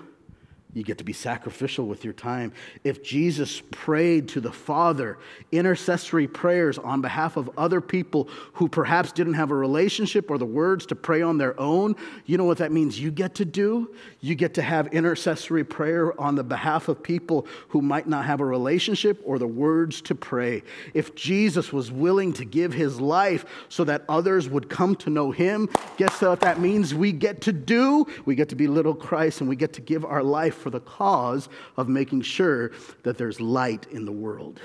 [0.74, 2.54] You get to be sacrificial with your time.
[2.86, 5.18] If Jesus prayed to the Father
[5.52, 10.46] intercessory prayers on behalf of other people who perhaps didn't have a relationship or the
[10.46, 13.94] words to pray on their own, you know what that means you get to do?
[14.22, 18.40] You get to have intercessory prayer on the behalf of people who might not have
[18.40, 20.64] a relationship or the words to pray.
[20.94, 25.32] If Jesus was willing to give his life so that others would come to know
[25.32, 28.08] him, guess what that means we get to do?
[28.24, 30.80] We get to be little Christ and we get to give our life for the
[30.80, 32.72] cause of making sure
[33.04, 34.62] that there's light in the world.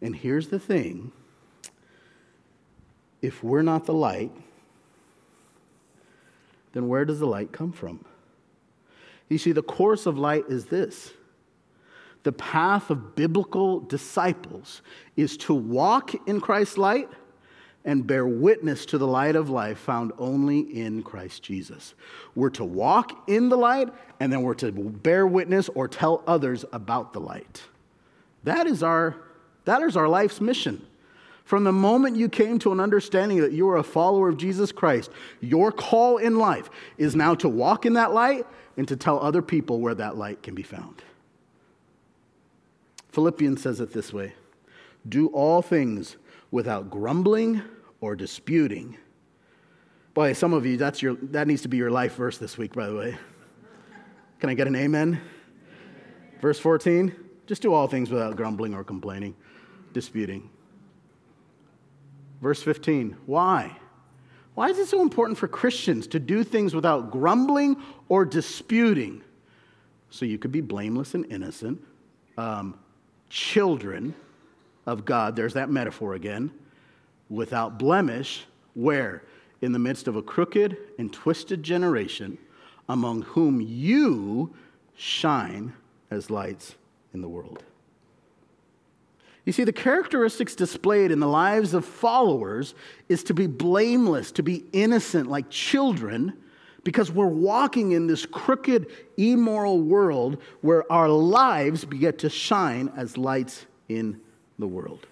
[0.00, 1.12] And here's the thing
[3.20, 4.32] if we're not the light,
[6.72, 8.04] then where does the light come from?
[9.28, 11.12] You see, the course of light is this
[12.22, 14.82] the path of biblical disciples
[15.16, 17.08] is to walk in Christ's light
[17.88, 21.94] and bear witness to the light of life found only in Christ Jesus.
[22.34, 23.88] We're to walk in the light,
[24.20, 27.62] and then we're to bear witness or tell others about the light.
[28.44, 29.16] That is our,
[29.64, 30.86] that is our life's mission.
[31.44, 34.70] From the moment you came to an understanding that you are a follower of Jesus
[34.70, 38.46] Christ, your call in life is now to walk in that light
[38.76, 41.02] and to tell other people where that light can be found.
[43.12, 44.34] Philippians says it this way
[45.08, 46.18] Do all things
[46.50, 47.62] without grumbling
[48.00, 48.96] or disputing.
[50.14, 52.74] Boy, some of you, that's your, that needs to be your life verse this week,
[52.74, 53.16] by the way.
[54.40, 55.20] Can I get an amen?
[56.40, 57.14] Verse 14
[57.46, 59.34] just do all things without grumbling or complaining,
[59.94, 60.50] disputing.
[62.42, 63.76] Verse 15 why?
[64.54, 67.76] Why is it so important for Christians to do things without grumbling
[68.08, 69.22] or disputing?
[70.10, 71.82] So you could be blameless and innocent,
[72.36, 72.78] um,
[73.30, 74.14] children
[74.84, 75.36] of God.
[75.36, 76.50] There's that metaphor again
[77.28, 79.22] without blemish, where?
[79.60, 82.38] In the midst of a crooked and twisted generation,
[82.88, 84.54] among whom you
[84.96, 85.72] shine
[86.10, 86.76] as lights
[87.12, 87.62] in the world.
[89.44, 92.74] You see, the characteristics displayed in the lives of followers
[93.08, 96.34] is to be blameless, to be innocent like children,
[96.84, 98.86] because we're walking in this crooked,
[99.16, 104.20] immoral world where our lives get to shine as lights in
[104.58, 105.06] the world.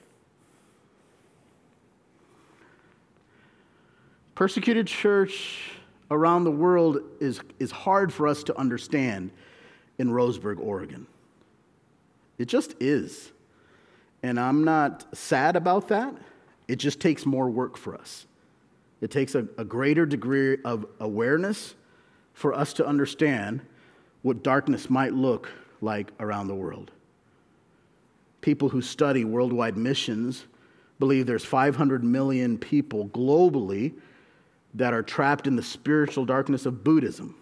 [4.37, 5.71] Persecuted church
[6.11, 9.31] around the world is, is hard for us to understand
[9.99, 11.07] in Roseburg, Oregon.
[12.37, 13.33] It just is.
[14.23, 16.15] And I'm not sad about that.
[16.69, 18.27] It just takes more work for us.
[19.01, 21.75] It takes a, a greater degree of awareness
[22.35, 23.63] for us to understand
[24.21, 26.91] what darkness might look like around the world.
[28.43, 30.45] People who study worldwide missions
[30.99, 33.95] believe there's 500 million people globally
[34.77, 37.35] that are trapped in the spiritual darkness of Buddhism.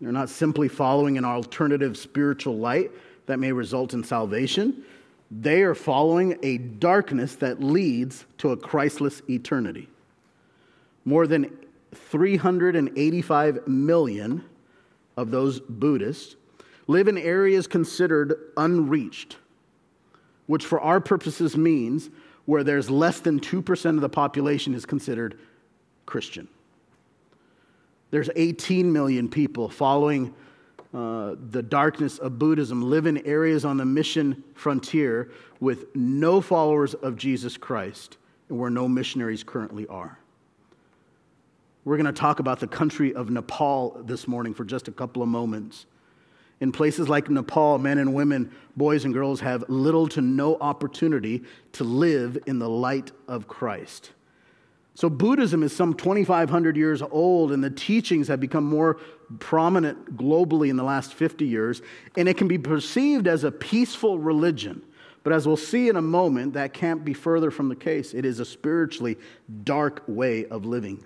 [0.00, 2.90] They're not simply following an alternative spiritual light
[3.26, 4.84] that may result in salvation.
[5.30, 9.88] They are following a darkness that leads to a Christless eternity.
[11.04, 11.56] More than
[11.92, 14.44] 385 million
[15.16, 16.36] of those Buddhists
[16.86, 19.38] live in areas considered unreached,
[20.46, 22.10] which for our purposes means
[22.44, 25.36] where there's less than 2% of the population is considered
[26.06, 26.48] Christian.
[28.10, 30.34] There's 18 million people following
[30.94, 36.94] uh, the darkness of Buddhism, live in areas on the mission frontier with no followers
[36.94, 38.16] of Jesus Christ
[38.48, 40.18] and where no missionaries currently are.
[41.84, 45.22] We're going to talk about the country of Nepal this morning for just a couple
[45.22, 45.86] of moments.
[46.60, 51.44] In places like Nepal, men and women, boys and girls have little to no opportunity
[51.72, 54.12] to live in the light of Christ.
[54.96, 58.96] So, Buddhism is some 2,500 years old, and the teachings have become more
[59.38, 61.82] prominent globally in the last 50 years,
[62.16, 64.80] and it can be perceived as a peaceful religion.
[65.22, 68.14] But as we'll see in a moment, that can't be further from the case.
[68.14, 69.18] It is a spiritually
[69.64, 71.04] dark way of living.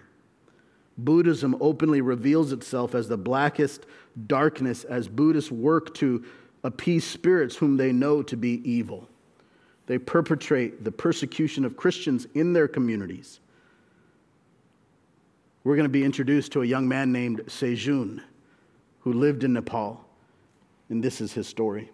[0.96, 3.86] Buddhism openly reveals itself as the blackest
[4.28, 6.24] darkness as Buddhists work to
[6.62, 9.08] appease spirits whom they know to be evil.
[9.86, 13.40] They perpetrate the persecution of Christians in their communities
[15.64, 18.22] we're going to be introduced to a young man named Sejun
[19.00, 20.04] who lived in Nepal.
[20.88, 21.90] And this is his story.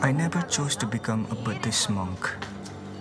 [0.00, 2.30] I never chose to become a Buddhist monk.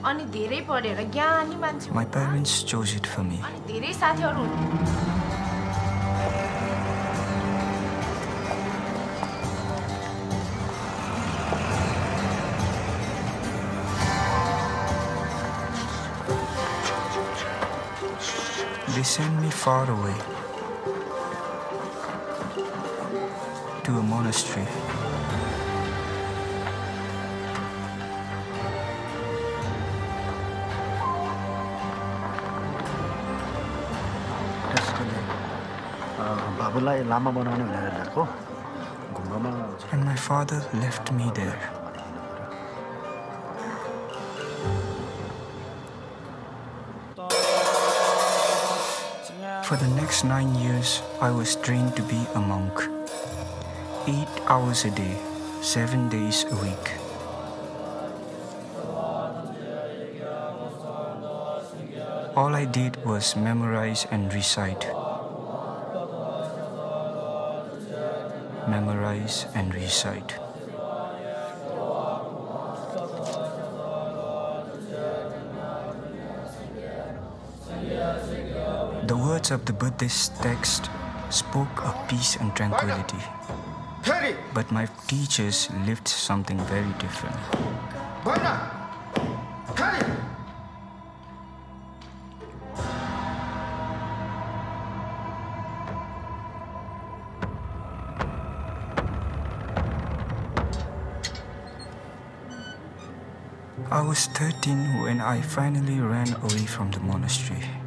[0.03, 3.39] My parents chose it for me.
[18.95, 20.13] They sent me far away
[23.85, 24.67] to a monastery.
[39.91, 41.80] And my father left me there.
[49.71, 52.75] For the next nine years, I was trained to be a monk.
[54.05, 55.15] Eight hours a day,
[55.61, 56.91] seven days a week.
[62.35, 64.91] All I did was memorize and recite.
[68.67, 70.50] Memorize and recite.
[79.41, 80.89] Words of the Buddhist text
[81.31, 83.17] spoke of peace and tranquility.
[84.53, 87.37] But my teachers lived something very different.
[103.89, 107.80] I was 13 when I finally ran away from the monastery.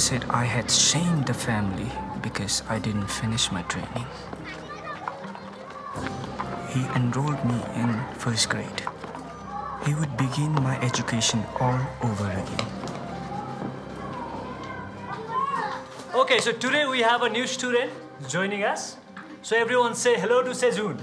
[0.00, 1.90] Said I had shamed the family
[2.22, 4.06] because I didn't finish my training.
[6.70, 8.82] He enrolled me in first grade.
[9.84, 12.66] He would begin my education all over again.
[16.14, 17.92] Okay, so today we have a new student
[18.26, 18.96] joining us.
[19.42, 20.98] So everyone say hello to Sejun.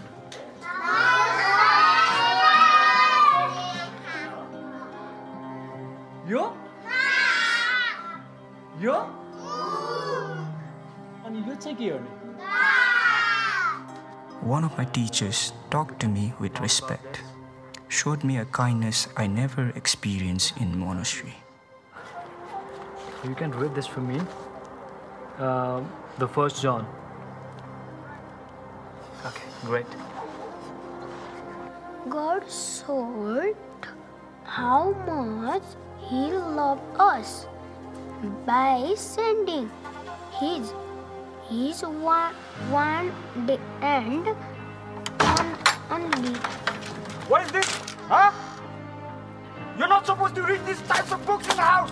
[14.57, 17.21] One of my teachers talked to me with respect,
[17.89, 21.35] showed me a kindness I never experienced in monastery.
[23.23, 24.19] You can read this for me.
[25.37, 25.87] Um,
[26.17, 26.87] the first John.
[29.27, 29.85] Okay, great.
[32.09, 33.55] God showed
[34.43, 35.69] how much
[36.09, 37.45] He loved us
[38.47, 39.69] by sending
[40.41, 40.73] His
[41.49, 42.33] His one,
[42.69, 43.13] one
[43.81, 44.27] and
[45.21, 45.57] on,
[45.89, 46.33] only
[47.29, 47.65] What is this?
[48.09, 48.31] Huh?
[49.77, 51.91] You're not supposed to read these types of books in the house!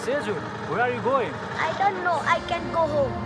[0.00, 0.40] Sejun,
[0.70, 1.30] where are you going?
[1.58, 3.19] I don't know I can go home.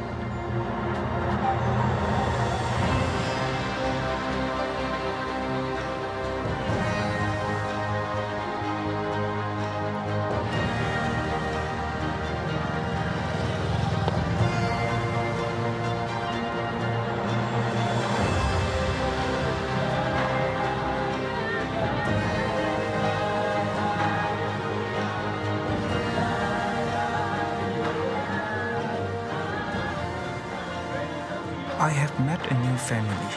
[32.84, 33.32] Family.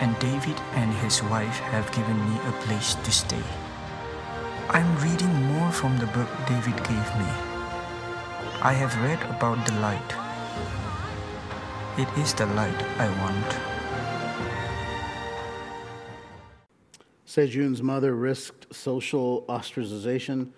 [0.00, 3.42] And David and his wife have given me a place to stay.
[4.68, 7.30] I'm reading more from the book David gave me.
[8.62, 10.10] I have read about the light.
[11.98, 13.50] It is the light I want.
[17.26, 20.52] Sejun's mother risked social ostracization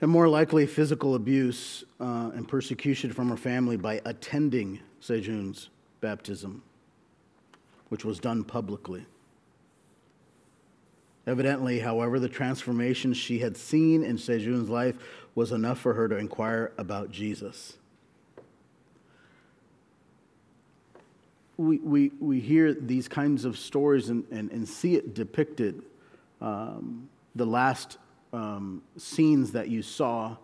[0.00, 5.68] and more likely physical abuse uh, and persecution from her family by attending Sejun's
[6.00, 6.62] baptism,
[7.88, 9.04] which was done publicly.
[11.26, 14.96] Evidently, however, the transformation she had seen in Sejun's life
[15.34, 17.76] was enough for her to inquire about Jesus.
[21.58, 25.82] We, we, we hear these kinds of stories and, and, and see it depicted
[26.40, 27.98] um, the last
[28.32, 30.36] um, scenes that you saw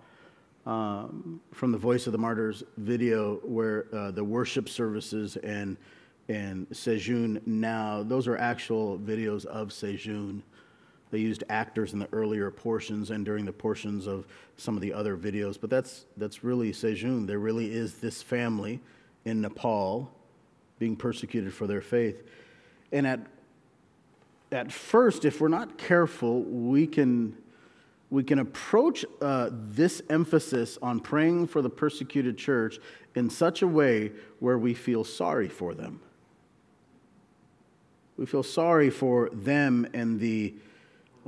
[0.66, 5.76] um, from the Voice of the Martyrs video, where uh, the worship services and
[6.28, 10.42] and Sejun now, those are actual videos of Sejun.
[11.12, 14.26] They used actors in the earlier portions and during the portions of
[14.56, 17.28] some of the other videos, but that's that's really Sejun.
[17.28, 18.80] There really is this family
[19.24, 20.10] in Nepal
[20.80, 22.24] being persecuted for their faith,
[22.90, 23.20] and at
[24.50, 27.36] at first, if we're not careful, we can
[28.10, 32.78] we can approach uh, this emphasis on praying for the persecuted church
[33.14, 36.00] in such a way where we feel sorry for them.
[38.16, 40.54] We feel sorry for them and the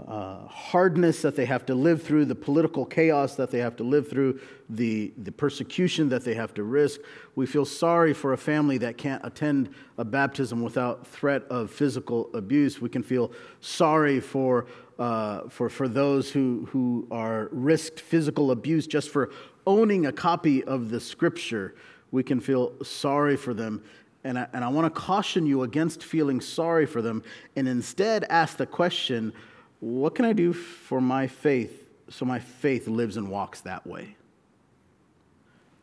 [0.07, 3.85] uh, hardness that they have to live through, the political chaos that they have to
[3.85, 7.01] live through, the, the persecution that they have to risk.
[7.35, 12.31] We feel sorry for a family that can't attend a baptism without threat of physical
[12.35, 12.81] abuse.
[12.81, 14.67] We can feel sorry for,
[14.99, 19.31] uh, for, for those who, who are risked physical abuse just for
[19.67, 21.75] owning a copy of the scripture.
[22.11, 23.83] We can feel sorry for them.
[24.25, 27.23] And I, and I want to caution you against feeling sorry for them
[27.57, 29.33] and instead ask the question
[29.81, 34.17] what can I do for my faith so my faith lives and walks that way?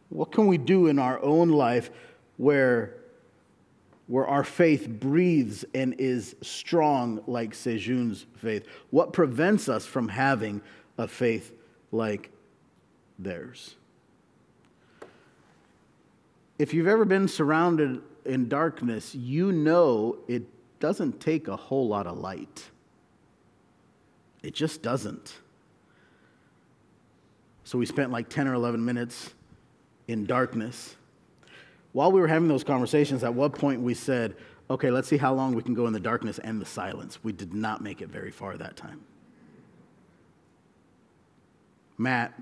[0.10, 1.90] What can we do in our own life
[2.38, 2.96] where,
[4.08, 8.68] where our faith breathes and is strong like Sejun's faith?
[8.92, 10.62] What prevents us from having
[10.98, 11.54] a faith
[11.92, 12.32] like
[13.18, 13.76] theirs?
[16.58, 20.44] If you've ever been surrounded in darkness, you know it
[20.80, 22.70] doesn't take a whole lot of light.
[24.46, 25.34] It just doesn't.
[27.64, 29.34] So we spent like 10 or 11 minutes
[30.08, 30.96] in darkness.
[31.94, 34.36] While we were having those conversations, at what point we said,
[34.70, 37.24] okay, let's see how long we can go in the darkness and the silence.
[37.24, 39.02] We did not make it very far that time.
[41.98, 42.40] Matt,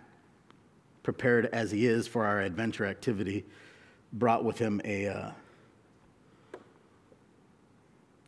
[1.04, 3.46] prepared as he is for our adventure activity,
[4.12, 5.32] brought with him a, uh,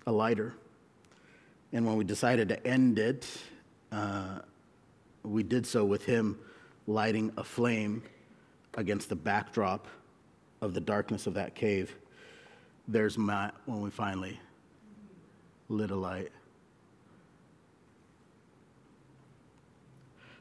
[0.08, 0.54] a lighter.
[1.74, 3.28] And when we decided to end it,
[3.96, 4.40] uh,
[5.24, 6.38] we did so with him
[6.86, 8.04] lighting a flame
[8.76, 9.88] against the backdrop
[10.62, 11.96] of the darkness of that cave.
[12.90, 14.38] There's Matt when we finally
[15.70, 16.32] lit a light.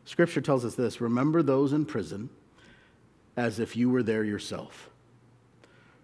[0.05, 2.29] Scripture tells us this remember those in prison
[3.37, 4.91] as if you were there yourself.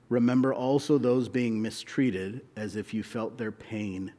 [0.09, 4.13] Remember also those being mistreated as if you felt their pain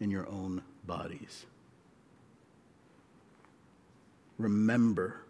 [0.00, 1.46] in your own bodies
[4.38, 5.22] remember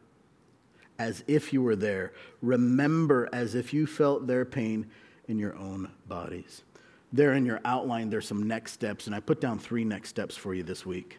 [0.98, 2.12] as if you were there.
[2.40, 4.86] Remember as if you felt their pain
[5.28, 6.62] in your own bodies.
[7.12, 10.36] There in your outline, there's some next steps, and I put down three next steps
[10.36, 11.18] for you this week.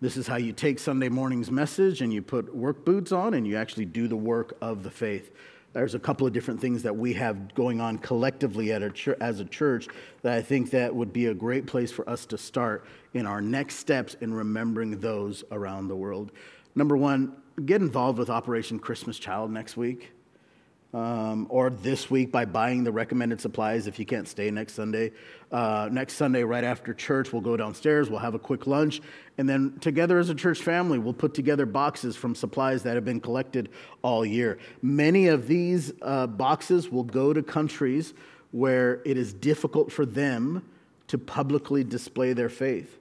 [0.00, 3.46] This is how you take Sunday morning's message and you put work boots on and
[3.46, 5.30] you actually do the work of the faith.
[5.72, 9.40] There's a couple of different things that we have going on collectively at a as
[9.40, 9.88] a church
[10.22, 13.40] that I think that would be a great place for us to start in our
[13.40, 16.30] next steps in remembering those around the world.
[16.76, 20.12] Number one, get involved with Operation Christmas Child next week.
[20.94, 25.12] Um, or this week by buying the recommended supplies if you can't stay next Sunday.
[25.50, 29.02] Uh, next Sunday, right after church, we'll go downstairs, we'll have a quick lunch,
[29.36, 33.04] and then together as a church family, we'll put together boxes from supplies that have
[33.04, 33.68] been collected
[34.00, 34.58] all year.
[34.80, 38.14] Many of these uh, boxes will go to countries
[38.52, 40.64] where it is difficult for them
[41.08, 42.98] to publicly display their faith.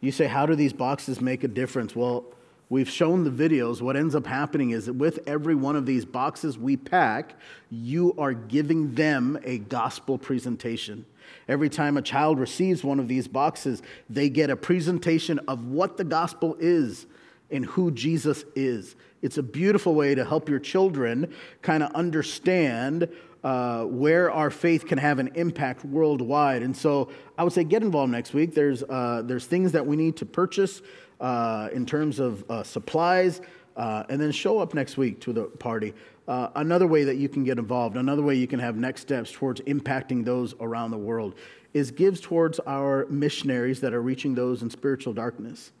[0.00, 1.94] You say, How do these boxes make a difference?
[1.94, 2.24] Well,
[2.72, 3.82] We've shown the videos.
[3.82, 7.34] What ends up happening is that with every one of these boxes we pack,
[7.68, 11.04] you are giving them a gospel presentation.
[11.48, 15.98] Every time a child receives one of these boxes, they get a presentation of what
[15.98, 17.04] the gospel is
[17.50, 18.96] and who Jesus is.
[19.20, 23.06] It's a beautiful way to help your children kind of understand
[23.44, 26.62] uh, where our faith can have an impact worldwide.
[26.62, 28.54] And so I would say get involved next week.
[28.54, 30.82] There's, uh, there's things that we need to purchase
[31.20, 33.40] uh, in terms of uh, supplies,
[33.76, 35.94] uh, and then show up next week to the party.
[36.28, 39.32] Uh, another way that you can get involved, another way you can have next steps
[39.32, 41.34] towards impacting those around the world,
[41.72, 45.72] is gives towards our missionaries that are reaching those in spiritual darkness.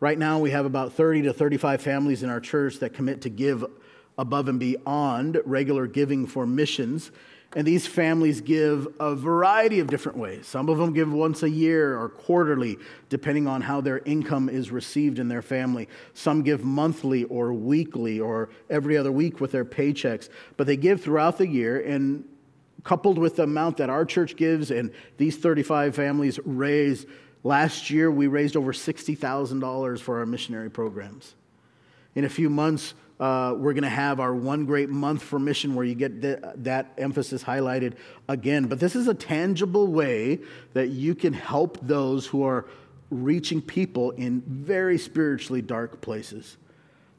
[0.00, 3.28] Right now, we have about 30 to 35 families in our church that commit to
[3.28, 3.64] give
[4.18, 7.10] above and beyond regular giving for missions.
[7.56, 10.46] And these families give a variety of different ways.
[10.46, 12.76] Some of them give once a year or quarterly,
[13.08, 15.88] depending on how their income is received in their family.
[16.12, 20.28] Some give monthly or weekly or every other week with their paychecks.
[20.58, 22.24] But they give throughout the year, and
[22.84, 27.06] coupled with the amount that our church gives and these 35 families raise
[27.44, 31.34] Last year, we raised over $60,000 for our missionary programs.
[32.14, 35.74] In a few months, uh, we're going to have our one great month for mission
[35.74, 37.94] where you get th- that emphasis highlighted
[38.28, 38.66] again.
[38.66, 40.40] But this is a tangible way
[40.74, 42.66] that you can help those who are
[43.10, 46.56] reaching people in very spiritually dark places.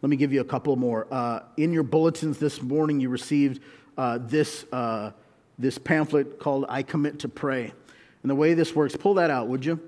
[0.01, 1.07] Let me give you a couple more.
[1.11, 3.61] Uh, in your bulletins this morning, you received
[3.97, 5.11] uh, this, uh,
[5.57, 7.73] this pamphlet called I Commit to Pray.
[8.23, 9.79] And the way this works, pull that out, would you?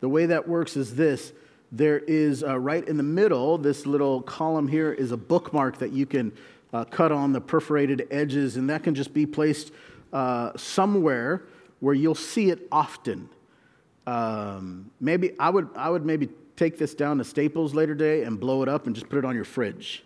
[0.00, 1.32] The way that works is this
[1.72, 5.92] there is uh, right in the middle, this little column here is a bookmark that
[5.92, 6.32] you can
[6.72, 9.72] uh, cut on the perforated edges, and that can just be placed
[10.12, 11.42] uh, somewhere
[11.80, 13.28] where you'll see it often.
[14.06, 18.38] Um, maybe I would, I would maybe take this down to Staples later day and
[18.38, 20.04] blow it up and just put it on your fridge,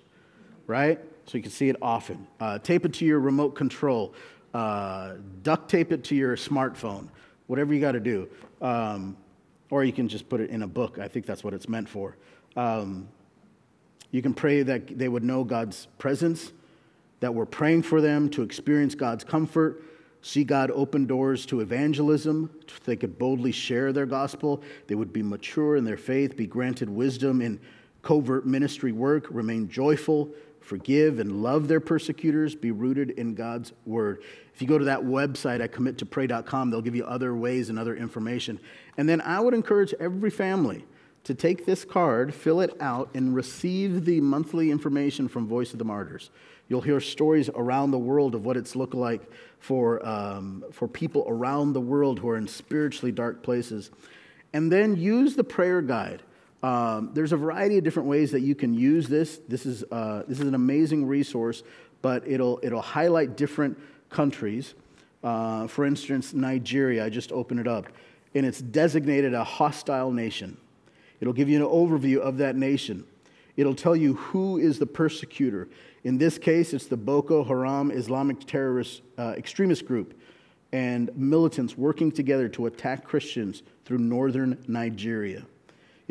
[0.66, 0.98] right?
[1.26, 2.26] So you can see it often.
[2.40, 4.14] Uh, tape it to your remote control.
[4.52, 7.08] Uh, duct tape it to your smartphone.
[7.46, 8.28] Whatever you got to do.
[8.60, 9.16] Um,
[9.70, 10.98] or you can just put it in a book.
[10.98, 12.16] I think that's what it's meant for.
[12.56, 13.08] Um,
[14.10, 16.52] you can pray that they would know God's presence,
[17.20, 19.84] that we're praying for them to experience God's comfort,
[20.22, 22.50] see God open doors to evangelism,
[22.84, 26.90] they could boldly share their gospel, they would be mature in their faith, be granted
[26.90, 27.60] wisdom in
[28.02, 30.30] covert ministry work, remain joyful,
[30.60, 34.22] forgive and love their persecutors, be rooted in God's word.
[34.54, 37.96] If you go to that website at committopray.com, they'll give you other ways and other
[37.96, 38.60] information.
[38.96, 40.84] And then I would encourage every family
[41.24, 45.78] to take this card, fill it out, and receive the monthly information from Voice of
[45.78, 46.30] the Martyrs.
[46.68, 49.22] You'll hear stories around the world of what it's looked like
[49.58, 53.90] for, um, for people around the world who are in spiritually dark places.
[54.52, 56.22] And then use the prayer guide.
[56.62, 59.40] Um, there's a variety of different ways that you can use this.
[59.48, 61.62] This is, uh, this is an amazing resource,
[62.02, 63.78] but it'll, it'll highlight different
[64.10, 64.74] countries.
[65.22, 67.86] Uh, for instance, Nigeria, I just opened it up,
[68.34, 70.56] and it's designated a hostile nation.
[71.20, 73.04] It'll give you an overview of that nation.
[73.56, 75.68] It'll tell you who is the persecutor.
[76.04, 80.18] In this case, it's the Boko Haram Islamic terrorist uh, extremist group
[80.72, 85.44] and militants working together to attack Christians through northern Nigeria.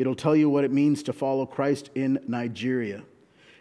[0.00, 3.02] It'll tell you what it means to follow Christ in Nigeria.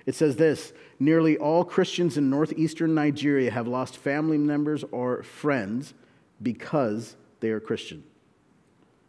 [0.06, 5.94] It says this nearly all Christians in northeastern Nigeria have lost family members or friends
[6.42, 8.06] because they are Christian.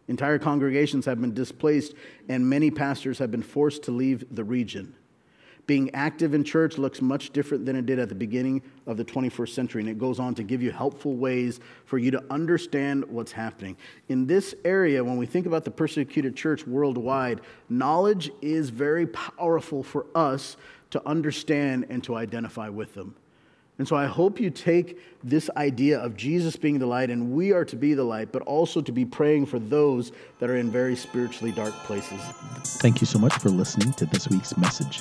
[0.09, 1.95] Entire congregations have been displaced,
[2.29, 4.97] and many pastors have been forced to leave the region.
[5.71, 9.05] Being active in church looks much different than it did at the beginning of the
[9.05, 13.05] 21st century, and it goes on to give you helpful ways for you to understand
[13.05, 13.77] what's happening.
[14.09, 19.85] In this area, when we think about the persecuted church worldwide, knowledge is very powerful
[19.85, 20.57] for us
[20.91, 23.15] to understand and to identify with them.
[23.79, 27.53] And so I hope you take this idea of Jesus being the light and we
[27.53, 30.11] are to be the light, but also to be praying for those
[30.41, 32.21] that are in very spiritually dark places.
[32.81, 35.01] Thank you so much for listening to this week's message.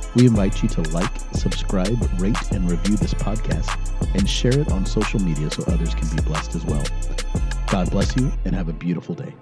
[0.15, 3.77] we invite you to like, subscribe, rate, and review this podcast
[4.15, 6.83] and share it on social media so others can be blessed as well.
[7.69, 9.33] God bless you and have a beautiful day.